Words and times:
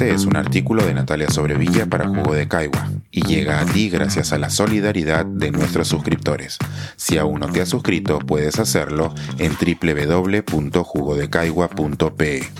Este 0.00 0.14
es 0.14 0.24
un 0.24 0.34
artículo 0.34 0.86
de 0.86 0.94
Natalia 0.94 1.28
Sobrevilla 1.28 1.84
para 1.84 2.08
Jugo 2.08 2.32
de 2.32 2.48
Caigua 2.48 2.90
y 3.10 3.20
llega 3.20 3.60
a 3.60 3.66
ti 3.66 3.90
gracias 3.90 4.32
a 4.32 4.38
la 4.38 4.48
solidaridad 4.48 5.26
de 5.26 5.50
nuestros 5.50 5.88
suscriptores. 5.88 6.56
Si 6.96 7.18
aún 7.18 7.40
no 7.40 7.52
te 7.52 7.60
has 7.60 7.68
suscrito, 7.68 8.18
puedes 8.18 8.58
hacerlo 8.58 9.12
en 9.36 9.52
www.jugodecaigua.pe. 9.52 12.50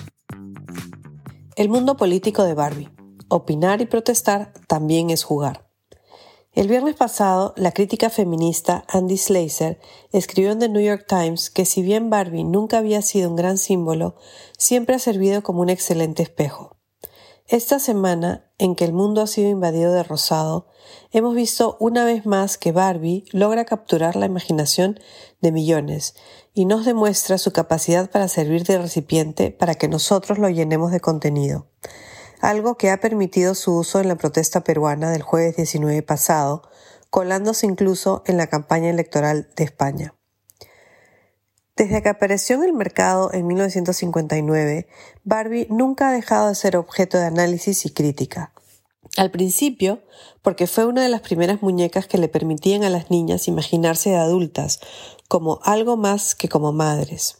El 1.56 1.70
mundo 1.70 1.96
político 1.96 2.44
de 2.44 2.52
Barbie. 2.52 2.90
Opinar 3.28 3.80
y 3.80 3.86
protestar 3.86 4.52
también 4.66 5.08
es 5.08 5.24
jugar. 5.24 5.66
El 6.52 6.68
viernes 6.68 6.94
pasado, 6.94 7.54
la 7.56 7.72
crítica 7.72 8.10
feminista 8.10 8.84
Andy 8.86 9.16
Slazer 9.16 9.80
escribió 10.12 10.52
en 10.52 10.58
The 10.58 10.68
New 10.68 10.82
York 10.82 11.06
Times 11.08 11.48
que 11.48 11.64
si 11.64 11.80
bien 11.80 12.10
Barbie 12.10 12.44
nunca 12.44 12.76
había 12.76 13.00
sido 13.00 13.30
un 13.30 13.36
gran 13.36 13.56
símbolo, 13.56 14.14
siempre 14.58 14.94
ha 14.94 14.98
servido 14.98 15.42
como 15.42 15.62
un 15.62 15.70
excelente 15.70 16.22
espejo. 16.22 16.76
Esta 17.50 17.80
semana, 17.80 18.48
en 18.58 18.76
que 18.76 18.84
el 18.84 18.92
mundo 18.92 19.20
ha 19.20 19.26
sido 19.26 19.50
invadido 19.50 19.92
de 19.92 20.04
rosado, 20.04 20.68
hemos 21.10 21.34
visto 21.34 21.76
una 21.80 22.04
vez 22.04 22.24
más 22.24 22.56
que 22.56 22.70
Barbie 22.70 23.24
logra 23.32 23.64
capturar 23.64 24.14
la 24.14 24.26
imaginación 24.26 25.00
de 25.40 25.50
millones 25.50 26.14
y 26.54 26.64
nos 26.64 26.84
demuestra 26.84 27.38
su 27.38 27.52
capacidad 27.52 28.08
para 28.08 28.28
servir 28.28 28.62
de 28.64 28.78
recipiente 28.78 29.50
para 29.50 29.74
que 29.74 29.88
nosotros 29.88 30.38
lo 30.38 30.48
llenemos 30.48 30.92
de 30.92 31.00
contenido 31.00 31.66
algo 32.40 32.76
que 32.76 32.90
ha 32.90 33.00
permitido 33.00 33.54
su 33.54 33.76
uso 33.76 34.00
en 34.00 34.08
la 34.08 34.16
protesta 34.16 34.64
peruana 34.64 35.10
del 35.10 35.22
jueves 35.22 35.56
19 35.56 36.02
pasado, 36.02 36.62
colándose 37.10 37.66
incluso 37.66 38.22
en 38.26 38.36
la 38.36 38.46
campaña 38.46 38.88
electoral 38.88 39.50
de 39.56 39.64
España. 39.64 40.14
Desde 41.80 42.02
que 42.02 42.10
apareció 42.10 42.56
en 42.56 42.64
el 42.64 42.72
mercado 42.74 43.32
en 43.32 43.46
1959, 43.46 44.86
Barbie 45.24 45.66
nunca 45.70 46.10
ha 46.10 46.12
dejado 46.12 46.48
de 46.48 46.54
ser 46.54 46.76
objeto 46.76 47.16
de 47.16 47.24
análisis 47.24 47.86
y 47.86 47.90
crítica. 47.90 48.52
Al 49.16 49.30
principio, 49.30 50.02
porque 50.42 50.66
fue 50.66 50.84
una 50.84 51.02
de 51.02 51.08
las 51.08 51.22
primeras 51.22 51.62
muñecas 51.62 52.06
que 52.06 52.18
le 52.18 52.28
permitían 52.28 52.84
a 52.84 52.90
las 52.90 53.10
niñas 53.10 53.48
imaginarse 53.48 54.10
de 54.10 54.18
adultas 54.18 54.80
como 55.26 55.60
algo 55.62 55.96
más 55.96 56.34
que 56.34 56.50
como 56.50 56.70
madres. 56.74 57.38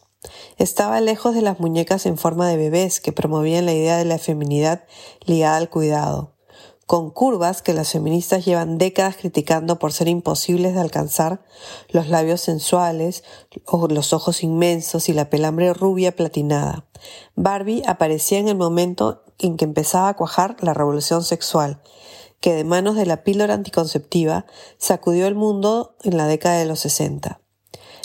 Estaba 0.57 0.99
lejos 1.01 1.35
de 1.35 1.43
las 1.43 1.59
muñecas 1.59 2.07
en 2.07 2.17
forma 2.17 2.49
de 2.49 2.57
bebés 2.57 2.99
que 2.99 3.11
promovían 3.11 3.67
la 3.67 3.73
idea 3.73 3.97
de 3.97 4.05
la 4.05 4.17
feminidad 4.17 4.85
ligada 5.23 5.57
al 5.57 5.69
cuidado, 5.69 6.33
con 6.91 7.09
curvas 7.09 7.61
que 7.61 7.73
las 7.73 7.93
feministas 7.93 8.43
llevan 8.43 8.77
décadas 8.77 9.15
criticando 9.15 9.79
por 9.79 9.93
ser 9.93 10.09
imposibles 10.09 10.73
de 10.73 10.81
alcanzar, 10.81 11.41
los 11.87 12.09
labios 12.09 12.41
sensuales, 12.41 13.23
los 13.87 14.11
ojos 14.11 14.43
inmensos 14.43 15.07
y 15.07 15.13
la 15.13 15.29
pelambre 15.29 15.73
rubia 15.73 16.13
platinada. 16.13 16.85
Barbie 17.33 17.81
aparecía 17.87 18.39
en 18.39 18.49
el 18.49 18.57
momento 18.57 19.23
en 19.39 19.55
que 19.55 19.63
empezaba 19.63 20.09
a 20.09 20.17
cuajar 20.17 20.57
la 20.59 20.73
revolución 20.73 21.23
sexual, 21.23 21.81
que 22.41 22.53
de 22.53 22.65
manos 22.65 22.97
de 22.97 23.05
la 23.05 23.23
píldora 23.23 23.53
anticonceptiva 23.53 24.45
sacudió 24.77 25.27
el 25.27 25.35
mundo 25.35 25.95
en 26.03 26.17
la 26.17 26.27
década 26.27 26.57
de 26.57 26.65
los 26.65 26.81
60. 26.81 27.39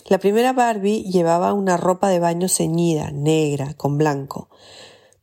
La 0.07 0.19
primera 0.19 0.53
Barbie 0.53 1.03
llevaba 1.03 1.55
una 1.55 1.77
ropa 1.77 2.09
de 2.09 2.21
baño 2.21 2.49
ceñida, 2.49 3.11
negra, 3.11 3.75
con 3.75 3.99
blanco. 3.99 4.49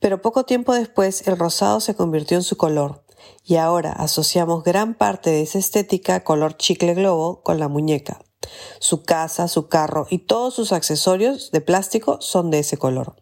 Pero 0.01 0.21
poco 0.21 0.43
tiempo 0.43 0.73
después 0.73 1.25
el 1.29 1.39
rosado 1.39 1.79
se 1.79 1.95
convirtió 1.95 2.35
en 2.35 2.43
su 2.43 2.57
color, 2.57 3.02
y 3.43 3.55
ahora 3.55 3.91
asociamos 3.91 4.63
gran 4.63 4.93
parte 4.93 5.29
de 5.29 5.41
esa 5.41 5.59
estética 5.59 6.23
color 6.23 6.57
chicle 6.57 6.93
globo 6.93 7.41
con 7.41 7.59
la 7.59 7.67
muñeca. 7.67 8.21
Su 8.79 9.03
casa, 9.03 9.47
su 9.47 9.67
carro 9.67 10.07
y 10.09 10.19
todos 10.19 10.53
sus 10.53 10.71
accesorios 10.71 11.51
de 11.51 11.61
plástico 11.61 12.19
son 12.21 12.51
de 12.51 12.59
ese 12.59 12.77
color. 12.77 13.15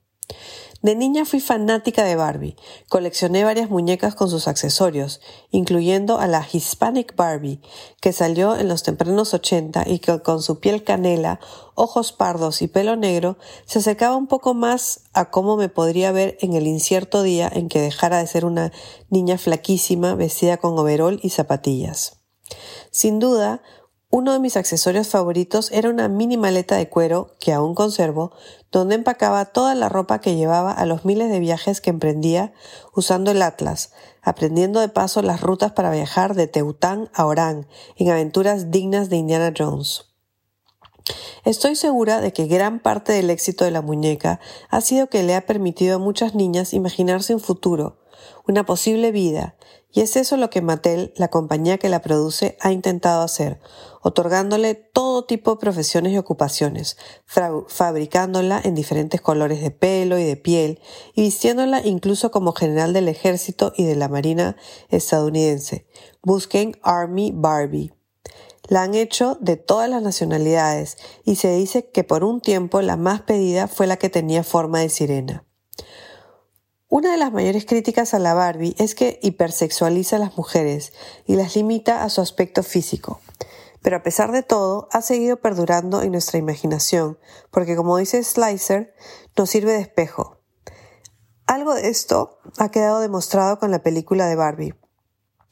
De 0.82 0.96
niña 0.96 1.26
fui 1.26 1.40
fanática 1.40 2.04
de 2.04 2.16
Barbie. 2.16 2.56
Coleccioné 2.90 3.44
varias 3.44 3.70
muñecas 3.70 4.16
con 4.16 4.32
sus 4.32 4.48
accesorios, 4.48 5.22
incluyendo 5.52 6.18
a 6.20 6.26
la 6.26 6.44
Hispanic 6.52 7.16
Barbie, 7.16 7.62
que 8.02 8.12
salió 8.12 8.56
en 8.56 8.68
los 8.68 8.82
tempranos 8.82 9.36
80 9.36 9.84
y 9.88 10.00
que 10.00 10.20
con 10.22 10.42
su 10.42 10.60
piel 10.60 10.84
canela, 10.84 11.40
ojos 11.76 12.12
pardos 12.12 12.64
y 12.64 12.68
pelo 12.68 12.96
negro 12.96 13.38
se 13.66 13.78
acercaba 13.78 14.16
un 14.16 14.26
poco 14.26 14.56
más 14.56 15.02
a 15.14 15.30
cómo 15.30 15.56
me 15.56 15.70
podría 15.70 16.12
ver 16.12 16.38
en 16.42 16.54
el 16.54 16.66
incierto 16.66 17.22
día 17.22 17.48
en 17.54 17.70
que 17.70 17.80
dejara 17.80 18.18
de 18.18 18.26
ser 18.26 18.44
una 18.44 18.72
niña 19.12 19.38
flaquísima 19.38 20.16
vestida 20.16 20.58
con 20.58 20.78
overol 20.80 21.20
y 21.22 21.30
zapatillas. 21.30 22.18
Sin 22.90 23.20
duda, 23.20 23.62
uno 24.12 24.34
de 24.34 24.40
mis 24.40 24.58
accesorios 24.58 25.08
favoritos 25.08 25.72
era 25.72 25.90
una 25.90 26.10
mini 26.10 26.36
maleta 26.36 26.76
de 26.76 26.90
cuero 26.90 27.34
que 27.40 27.54
aún 27.54 27.74
conservo, 27.74 28.34
donde 28.70 28.96
empacaba 28.96 29.46
toda 29.46 29.74
la 29.74 29.88
ropa 29.88 30.20
que 30.20 30.36
llevaba 30.36 30.74
a 30.74 30.86
los 30.86 31.06
miles 31.06 31.32
de 31.32 31.40
viajes 31.40 31.80
que 31.80 31.92
emprendía 31.92 32.54
usando 32.94 33.32
el 33.32 33.42
Atlas, 33.42 33.94
aprendiendo 34.22 34.82
de 34.82 34.90
paso 34.90 35.22
las 35.22 35.40
rutas 35.40 35.72
para 35.72 35.92
viajar 35.92 36.36
de 36.36 36.48
Teután 36.48 37.10
a 37.14 37.26
Orán, 37.26 37.68
en 37.96 38.10
aventuras 38.10 38.70
dignas 38.70 39.10
de 39.10 39.16
Indiana 39.16 39.54
Jones. 39.58 40.08
Estoy 41.46 41.76
segura 41.78 42.20
de 42.20 42.34
que 42.34 42.48
gran 42.48 42.80
parte 42.80 43.14
del 43.14 43.30
éxito 43.30 43.64
de 43.64 43.72
la 43.72 43.82
muñeca 43.82 44.42
ha 44.70 44.82
sido 44.82 45.08
que 45.08 45.24
le 45.24 45.36
ha 45.36 45.46
permitido 45.46 45.96
a 45.96 46.00
muchas 46.00 46.36
niñas 46.36 46.74
imaginarse 46.74 47.34
un 47.34 47.40
futuro, 47.40 48.02
una 48.46 48.66
posible 48.66 49.12
vida, 49.12 49.56
y 49.94 50.02
es 50.02 50.16
eso 50.16 50.38
lo 50.38 50.50
que 50.50 50.62
Mattel, 50.62 51.14
la 51.18 51.28
compañía 51.28 51.78
que 51.78 51.90
la 51.90 52.02
produce, 52.02 52.58
ha 52.62 52.72
intentado 52.72 53.22
hacer, 53.22 53.60
otorgándole 54.02 54.76
todo 54.76 55.26
tipo 55.26 55.52
de 55.52 55.60
profesiones 55.60 56.14
y 56.14 56.18
ocupaciones, 56.18 56.98
fabricándola 57.68 58.62
en 58.64 58.76
diferentes 58.76 59.22
colores 59.22 59.62
de 59.62 59.72
pelo 59.72 60.18
y 60.18 60.24
de 60.24 60.38
piel, 60.38 60.80
y 61.14 61.24
vistiéndola 61.24 61.86
incluso 61.86 62.32
como 62.32 62.54
general 62.54 62.94
del 62.94 63.08
ejército 63.08 63.74
y 63.76 63.84
de 63.84 63.96
la 63.96 64.08
marina 64.08 64.56
estadounidense. 64.90 65.86
Busquen 66.24 66.78
Army 66.84 67.32
Barbie. 67.34 67.94
La 68.68 68.84
han 68.84 68.96
hecho 68.96 69.38
de 69.42 69.58
todas 69.58 69.90
las 69.90 70.02
nacionalidades 70.02 70.98
y 71.26 71.36
se 71.36 71.54
dice 71.54 71.90
que 71.90 72.06
por 72.06 72.24
un 72.24 72.40
tiempo 72.40 72.82
la 72.82 72.96
más 72.96 73.22
pedida 73.22 73.68
fue 73.68 73.88
la 73.88 73.98
que 73.98 74.10
tenía 74.10 74.44
forma 74.44 74.80
de 74.80 74.90
sirena. 74.90 75.44
Una 76.94 77.14
de 77.14 77.18
las 77.18 77.32
mayores 77.32 77.66
críticas 77.66 78.14
a 78.14 78.20
la 78.20 78.34
Barbie 78.34 78.76
es 78.78 78.96
que 78.96 79.18
hipersexualiza 79.22 80.18
a 80.18 80.20
las 80.20 80.36
mujeres 80.36 80.92
y 81.26 81.38
las 81.38 81.56
limita 81.56 82.04
a 82.04 82.10
su 82.10 82.20
aspecto 82.20 82.64
físico. 82.64 83.22
Pero 83.82 83.96
a 83.96 84.04
pesar 84.04 84.34
de 84.34 84.44
todo, 84.44 84.90
ha 84.92 85.02
seguido 85.02 85.38
perdurando 85.38 86.02
en 86.02 86.12
nuestra 86.12 86.38
imaginación, 86.38 87.18
porque 87.50 87.78
como 87.78 87.96
dice 87.96 88.22
Slicer, 88.22 88.94
nos 89.38 89.50
sirve 89.50 89.72
de 89.72 89.80
espejo. 89.80 90.42
Algo 91.46 91.76
de 91.76 91.88
esto 91.88 92.40
ha 92.58 92.72
quedado 92.72 93.00
demostrado 93.00 93.58
con 93.58 93.72
la 93.72 93.84
película 93.84 94.28
de 94.28 94.36
Barbie, 94.36 94.76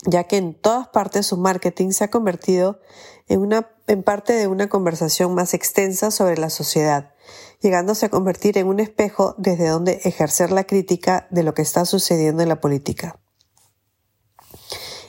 ya 0.06 0.26
que 0.26 0.36
en 0.36 0.60
todas 0.60 0.90
partes 0.90 1.28
su 1.28 1.38
marketing 1.38 1.92
se 1.92 2.04
ha 2.04 2.12
convertido 2.12 2.82
en, 3.30 3.40
una, 3.40 3.70
en 3.90 4.04
parte 4.04 4.34
de 4.34 4.48
una 4.48 4.70
conversación 4.70 5.34
más 5.34 5.56
extensa 5.56 6.12
sobre 6.12 6.38
la 6.38 6.52
sociedad, 6.52 7.16
llegándose 7.60 8.06
a 8.06 8.10
convertir 8.10 8.60
en 8.60 8.68
un 8.68 8.80
espejo 8.80 9.34
desde 9.40 9.68
donde 9.68 10.00
ejercer 10.04 10.52
la 10.52 10.66
crítica 10.66 11.28
de 11.32 11.42
lo 11.42 11.56
que 11.56 11.64
está 11.64 11.86
sucediendo 11.86 12.44
en 12.44 12.50
la 12.50 12.62
política. 12.62 13.20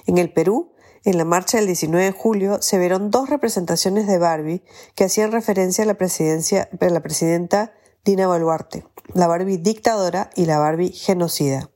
En 0.06 0.16
el 0.16 0.32
Perú, 0.32 0.72
en 1.04 1.18
la 1.18 1.26
marcha 1.26 1.58
del 1.58 1.66
19 1.66 2.06
de 2.06 2.12
julio 2.12 2.62
se 2.62 2.78
vieron 2.78 3.10
dos 3.10 3.28
representaciones 3.28 4.06
de 4.06 4.16
Barbie 4.16 4.64
que 4.94 5.04
hacían 5.04 5.30
referencia 5.30 5.84
a 5.84 5.86
la, 5.86 5.94
presidencia, 5.94 6.70
la 6.80 7.02
presidenta 7.02 7.74
Dina 8.02 8.28
Boluarte, 8.28 8.86
la 9.12 9.26
Barbie 9.26 9.58
dictadora 9.58 10.30
y 10.34 10.46
la 10.46 10.58
Barbie 10.58 10.92
genocida. 10.92 11.70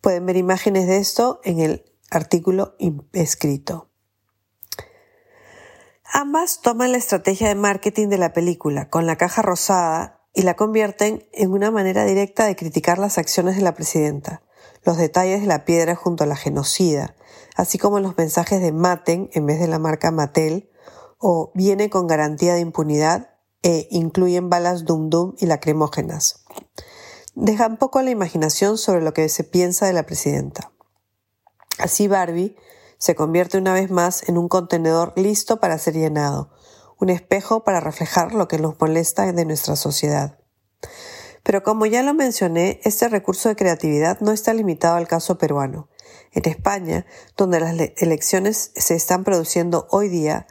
Pueden 0.00 0.24
ver 0.24 0.38
imágenes 0.38 0.86
de 0.86 0.96
esto 0.96 1.42
en 1.44 1.60
el 1.60 1.84
artículo 2.10 2.74
escrito. 3.12 3.89
Ambas 6.12 6.60
toman 6.60 6.90
la 6.90 6.98
estrategia 6.98 7.46
de 7.46 7.54
marketing 7.54 8.08
de 8.08 8.18
la 8.18 8.32
película 8.32 8.90
con 8.90 9.06
la 9.06 9.14
caja 9.14 9.42
rosada 9.42 10.26
y 10.34 10.42
la 10.42 10.56
convierten 10.56 11.24
en 11.32 11.52
una 11.52 11.70
manera 11.70 12.04
directa 12.04 12.46
de 12.46 12.56
criticar 12.56 12.98
las 12.98 13.16
acciones 13.16 13.54
de 13.54 13.62
la 13.62 13.76
presidenta, 13.76 14.42
los 14.84 14.96
detalles 14.96 15.40
de 15.40 15.46
la 15.46 15.64
piedra 15.64 15.94
junto 15.94 16.24
a 16.24 16.26
la 16.26 16.34
genocida, 16.34 17.14
así 17.54 17.78
como 17.78 18.00
los 18.00 18.18
mensajes 18.18 18.60
de 18.60 18.72
maten 18.72 19.30
en 19.34 19.46
vez 19.46 19.60
de 19.60 19.68
la 19.68 19.78
marca 19.78 20.10
Mattel 20.10 20.68
o 21.18 21.52
viene 21.54 21.90
con 21.90 22.08
garantía 22.08 22.54
de 22.54 22.60
impunidad 22.60 23.36
e 23.62 23.86
incluyen 23.92 24.50
balas 24.50 24.84
Dum 24.84 25.10
Dum 25.10 25.34
y 25.38 25.46
lacrimógenas. 25.46 26.44
Dejan 27.36 27.76
poco 27.76 28.02
la 28.02 28.10
imaginación 28.10 28.78
sobre 28.78 29.02
lo 29.02 29.14
que 29.14 29.28
se 29.28 29.44
piensa 29.44 29.86
de 29.86 29.92
la 29.92 30.06
presidenta. 30.06 30.72
Así 31.78 32.08
Barbie 32.08 32.56
se 33.00 33.14
convierte 33.14 33.56
una 33.56 33.72
vez 33.72 33.90
más 33.90 34.28
en 34.28 34.36
un 34.36 34.48
contenedor 34.48 35.14
listo 35.16 35.58
para 35.58 35.78
ser 35.78 35.94
llenado, 35.94 36.50
un 36.98 37.08
espejo 37.08 37.64
para 37.64 37.80
reflejar 37.80 38.34
lo 38.34 38.46
que 38.46 38.58
nos 38.58 38.78
molesta 38.78 39.32
de 39.32 39.44
nuestra 39.46 39.74
sociedad. 39.74 40.38
Pero 41.42 41.62
como 41.62 41.86
ya 41.86 42.02
lo 42.02 42.12
mencioné, 42.12 42.78
este 42.84 43.08
recurso 43.08 43.48
de 43.48 43.56
creatividad 43.56 44.20
no 44.20 44.32
está 44.32 44.52
limitado 44.52 44.96
al 44.96 45.08
caso 45.08 45.38
peruano. 45.38 45.88
En 46.32 46.46
España, 46.46 47.06
donde 47.38 47.58
las 47.58 47.74
elecciones 47.96 48.70
se 48.76 48.94
están 48.94 49.24
produciendo 49.24 49.88
hoy 49.90 50.10
día, 50.10 50.46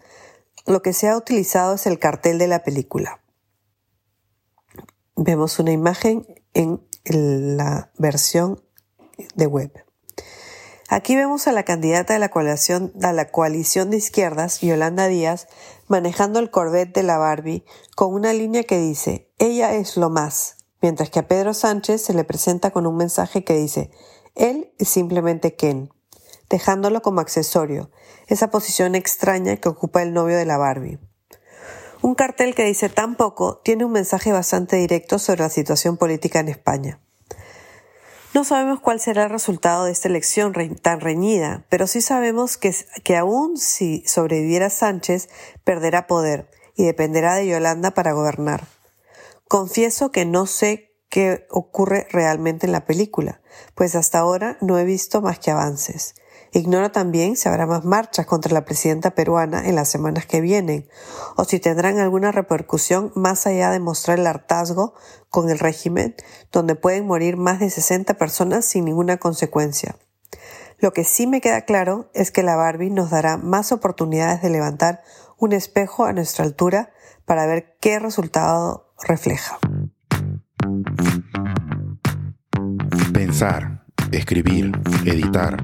lo 0.65 0.81
que 0.81 0.93
se 0.93 1.07
ha 1.07 1.15
utilizado 1.15 1.75
es 1.75 1.85
el 1.85 1.99
cartel 1.99 2.39
de 2.39 2.47
la 2.47 2.63
película. 2.63 3.21
Vemos 5.15 5.59
una 5.59 5.71
imagen 5.71 6.25
en 6.55 6.81
la 7.03 7.91
versión 7.99 8.59
de 9.35 9.45
web. 9.45 9.88
Aquí 10.91 11.15
vemos 11.15 11.47
a 11.47 11.51
la 11.51 11.61
candidata 11.61 12.13
de 12.13 12.19
la 12.19 12.29
coalición, 12.29 13.89
de 13.91 13.97
izquierdas, 13.97 14.59
Yolanda 14.61 15.07
Díaz, 15.07 15.47
manejando 15.87 16.39
el 16.39 16.49
Corvette 16.49 16.95
de 16.95 17.03
la 17.03 17.19
Barbie 17.19 17.63
con 17.95 18.11
una 18.11 18.33
línea 18.33 18.63
que 18.63 18.79
dice, 18.79 19.29
ella 19.37 19.75
es 19.75 19.97
lo 19.97 20.09
más, 20.09 20.57
mientras 20.81 21.11
que 21.11 21.19
a 21.19 21.27
Pedro 21.27 21.53
Sánchez 21.53 22.01
se 22.01 22.15
le 22.15 22.23
presenta 22.23 22.71
con 22.71 22.87
un 22.87 22.97
mensaje 22.97 23.43
que 23.43 23.55
dice, 23.55 23.91
él 24.33 24.73
es 24.79 24.89
simplemente 24.89 25.55
Ken, 25.55 25.93
dejándolo 26.49 27.03
como 27.03 27.21
accesorio, 27.21 27.91
esa 28.25 28.49
posición 28.49 28.95
extraña 28.95 29.57
que 29.57 29.69
ocupa 29.69 30.01
el 30.01 30.11
novio 30.11 30.37
de 30.37 30.45
la 30.45 30.57
Barbie. 30.57 30.97
Un 32.01 32.15
cartel 32.15 32.55
que 32.55 32.65
dice 32.65 32.89
tan 32.89 33.15
poco 33.15 33.57
tiene 33.63 33.85
un 33.85 33.91
mensaje 33.91 34.31
bastante 34.31 34.77
directo 34.77 35.19
sobre 35.19 35.41
la 35.41 35.49
situación 35.49 35.97
política 35.97 36.39
en 36.39 36.49
España. 36.49 36.99
No 38.33 38.43
sabemos 38.43 38.79
cuál 38.79 38.99
será 38.99 39.23
el 39.23 39.31
resultado 39.31 39.85
de 39.85 39.91
esta 39.91 40.07
elección 40.07 40.53
tan 40.81 40.99
reñida, 40.99 41.65
pero 41.67 41.87
sí 41.87 41.99
sabemos 41.99 42.57
que, 42.57 42.75
que 43.03 43.17
aún 43.17 43.57
si 43.57 44.03
sobreviviera 44.05 44.69
Sánchez, 44.69 45.29
perderá 45.63 46.05
poder 46.05 46.49
y 46.75 46.85
dependerá 46.85 47.35
de 47.35 47.47
Yolanda 47.47 47.91
para 47.91 48.13
gobernar. 48.13 48.67
Confieso 49.47 50.11
que 50.11 50.25
no 50.25 50.45
sé 50.45 50.95
qué 51.09 51.47
ocurre 51.49 52.07
realmente 52.11 52.67
en 52.67 52.71
la 52.71 52.85
película, 52.85 53.41
pues 53.73 53.95
hasta 53.95 54.19
ahora 54.19 54.57
no 54.61 54.77
he 54.77 54.85
visto 54.85 55.21
más 55.21 55.39
que 55.39 55.49
avances. 55.49 56.13
Ignoro 56.51 56.91
también 56.91 57.35
si 57.35 57.47
habrá 57.47 57.65
más 57.65 57.85
marchas 57.85 58.25
contra 58.25 58.53
la 58.53 58.65
presidenta 58.65 59.11
peruana 59.11 59.67
en 59.67 59.75
las 59.75 59.89
semanas 59.89 60.25
que 60.25 60.41
vienen, 60.41 60.89
o 61.35 61.43
si 61.43 61.59
tendrán 61.59 61.99
alguna 61.99 62.31
repercusión 62.31 63.11
más 63.15 63.45
allá 63.45 63.69
de 63.69 63.79
mostrar 63.79 64.19
el 64.19 64.27
hartazgo 64.27 64.93
con 65.29 65.49
el 65.49 65.59
régimen, 65.59 66.15
donde 66.51 66.75
pueden 66.75 67.05
morir 67.05 67.37
más 67.37 67.59
de 67.59 67.69
60 67.69 68.15
personas 68.15 68.65
sin 68.65 68.85
ninguna 68.85 69.17
consecuencia. 69.17 69.95
Lo 70.79 70.93
que 70.93 71.03
sí 71.03 71.27
me 71.27 71.41
queda 71.41 71.61
claro 71.61 72.09
es 72.13 72.31
que 72.31 72.41
la 72.41 72.55
Barbie 72.55 72.89
nos 72.89 73.09
dará 73.09 73.37
más 73.37 73.71
oportunidades 73.71 74.41
de 74.41 74.49
levantar 74.49 75.03
un 75.37 75.53
espejo 75.53 76.05
a 76.05 76.13
nuestra 76.13 76.45
altura 76.45 76.91
para 77.25 77.45
ver 77.45 77.77
qué 77.79 77.99
resultado 77.99 78.93
refleja. 79.05 79.59
Pensar 83.13 83.79
escribir, 84.11 84.71
editar, 85.05 85.63